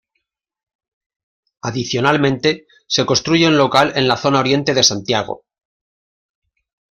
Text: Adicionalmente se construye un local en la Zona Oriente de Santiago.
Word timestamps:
Adicionalmente 1.61 2.65
se 2.87 3.05
construye 3.05 3.47
un 3.47 3.59
local 3.59 3.93
en 3.95 4.07
la 4.07 4.17
Zona 4.17 4.39
Oriente 4.39 4.73
de 4.73 4.81
Santiago. 4.81 5.45